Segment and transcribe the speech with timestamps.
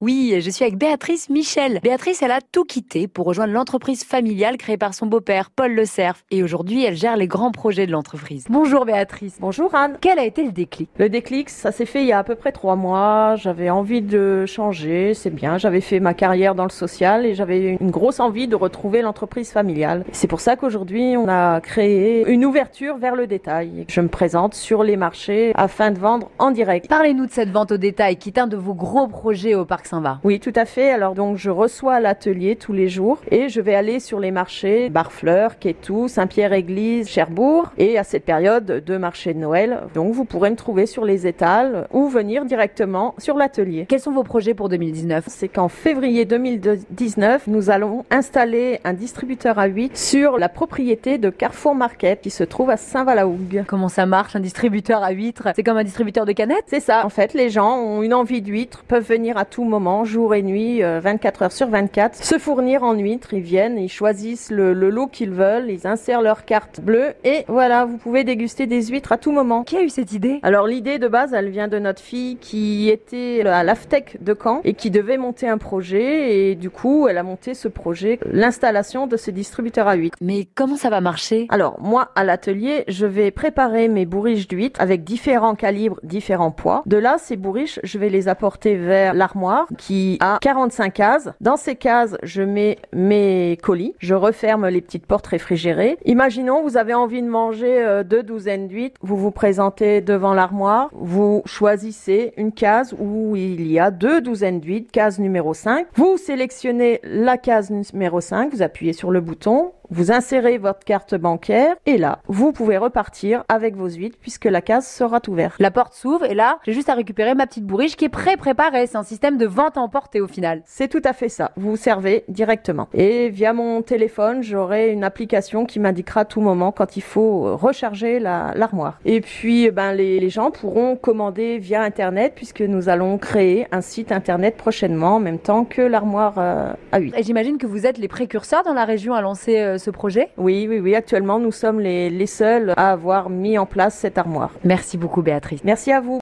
[0.00, 1.80] Oui, je suis avec Béatrice Michel.
[1.82, 5.84] Béatrice, elle a tout quitté pour rejoindre l'entreprise familiale créée par son beau-père, Paul Le
[5.84, 6.22] Cerf.
[6.30, 8.46] Et aujourd'hui, elle gère les grands projets de l'entreprise.
[8.48, 9.38] Bonjour Béatrice.
[9.40, 9.96] Bonjour Anne.
[10.00, 10.88] Quel a été le déclic?
[10.98, 13.34] Le déclic, ça s'est fait il y a à peu près trois mois.
[13.34, 15.58] J'avais envie de changer, c'est bien.
[15.58, 19.50] J'avais fait ma carrière dans le social et j'avais une grosse envie de retrouver l'entreprise
[19.50, 20.04] familiale.
[20.12, 23.84] C'est pour ça qu'aujourd'hui, on a créé une ouverture vers le détail.
[23.88, 26.86] Je me présente sur les marchés afin de vendre en direct.
[26.86, 29.87] Parlez-nous de cette vente au détail qui est un de vos gros projets au Parc
[29.88, 30.20] Saint-Va.
[30.22, 30.90] Oui, tout à fait.
[30.90, 34.90] Alors donc je reçois l'atelier tous les jours et je vais aller sur les marchés
[34.90, 39.80] Barfleur, Quétou, Saint-Pierre-Église, Cherbourg et à cette période de marché de Noël.
[39.94, 43.86] Donc vous pourrez me trouver sur les étals ou venir directement sur l'atelier.
[43.88, 49.58] Quels sont vos projets pour 2019 C'est qu'en février 2019, nous allons installer un distributeur
[49.58, 53.64] à 8 sur la propriété de Carrefour Market qui se trouve à Saint-Valahougue.
[53.66, 55.48] Comment ça marche un distributeur à huîtres?
[55.56, 56.64] C'est comme un distributeur de canettes?
[56.66, 57.06] C'est ça.
[57.06, 60.42] En fait, les gens ont une envie d'huîtres, peuvent venir à tout moment, jour et
[60.42, 63.32] nuit, 24 euh, heures sur 24, se fournir en huîtres.
[63.32, 67.44] Ils viennent, ils choisissent le, le lot qu'ils veulent, ils insèrent leur carte bleue et
[67.48, 69.62] voilà, vous pouvez déguster des huîtres à tout moment.
[69.64, 70.40] Qui a eu cette idée?
[70.42, 74.60] Alors l'idée de base, elle vient de notre fille qui était à l'AFTEC de Caen
[74.64, 79.06] et qui devait monter un projet et du coup, elle a monté ce projet, l'installation
[79.06, 80.18] de ce distributeur à huîtres.
[80.20, 81.46] Mais comment ça va marcher?
[81.50, 86.82] Alors moi, à l'atelier, je vais préparer mes bourriches d'huîtres avec différents calibres, différents poids.
[86.86, 91.28] De là, ces bourriches, je vais les apporter vers l'armoire qui a 45 cases.
[91.40, 93.94] Dans ces cases, je mets mes colis.
[93.98, 95.98] Je referme les petites portes réfrigérées.
[96.04, 98.96] Imaginons, vous avez envie de manger euh, deux douzaines d'huîtres.
[99.02, 100.90] Vous vous présentez devant l'armoire.
[100.92, 105.86] Vous choisissez une case où il y a deux douzaines d'huîtres, case numéro 5.
[105.94, 108.52] Vous sélectionnez la case numéro 5.
[108.52, 109.72] Vous appuyez sur le bouton.
[109.90, 114.60] Vous insérez votre carte bancaire et là, vous pouvez repartir avec vos huîtres puisque la
[114.60, 115.56] case sera ouverte.
[115.58, 118.86] La porte s'ouvre et là, j'ai juste à récupérer ma petite bourriche qui est pré-préparée.
[118.86, 120.62] C'est un système de vente emportée au final.
[120.66, 121.52] C'est tout à fait ça.
[121.56, 122.88] Vous servez directement.
[122.92, 127.56] Et via mon téléphone, j'aurai une application qui m'indiquera à tout moment quand il faut
[127.56, 128.98] recharger l'armoire.
[129.06, 133.80] et puis, ben, les, les gens pourront commander via Internet puisque nous allons créer un
[133.80, 137.18] site Internet prochainement en même temps que l'armoire euh, à huîtres.
[137.18, 140.28] Et j'imagine que vous êtes les précurseurs dans la région à lancer euh, ce projet
[140.36, 140.94] Oui, oui, oui.
[140.94, 144.50] Actuellement, nous sommes les, les seuls à avoir mis en place cette armoire.
[144.64, 145.62] Merci beaucoup, Béatrice.
[145.64, 146.16] Merci à vous.